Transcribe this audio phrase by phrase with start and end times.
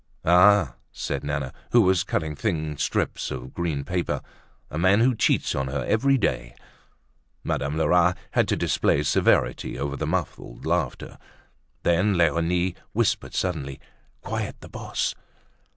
[0.25, 4.23] "Ah!" said Nana, who was cutting thin strips of green paper.
[4.71, 6.55] "A man who cheats on her every day!"
[7.43, 11.19] Madame Lerat had to display severity over the muffled laughter.
[11.83, 13.79] Then Leonie whispered suddenly:
[14.21, 14.55] "Quiet.
[14.61, 15.13] The boss!"